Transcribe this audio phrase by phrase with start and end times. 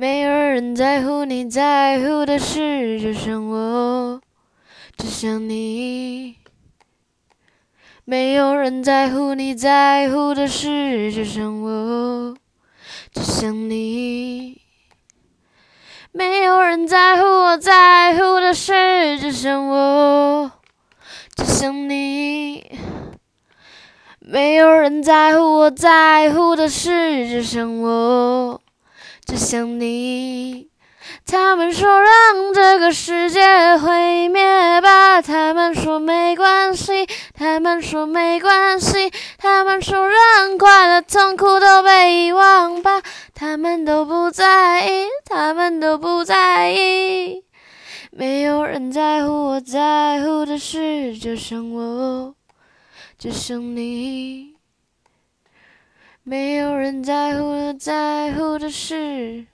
[0.00, 4.18] 没有人在乎你在乎的事，只剩我，
[4.96, 6.36] 只想你。
[8.06, 12.34] 没有人在乎你在乎的事，只剩我，
[13.12, 14.62] 只想你。
[16.12, 20.50] 没有人在乎我在乎的事，只剩我，
[21.36, 22.64] 只想你。
[24.18, 28.59] 没有人在乎我在乎的事，只剩我，
[29.30, 30.66] 只想你。
[31.24, 47.44] 他们说让这个世界毁灭吧，他们说没关系，他们说没关系，他们说让快乐痛苦都被遗忘吧，他们都不在意，他们都不在意。
[48.10, 52.34] 没有人在乎我在乎的事，就剩我，
[53.16, 54.56] 就剩你。
[56.22, 59.46] 没有人在乎的在乎的事。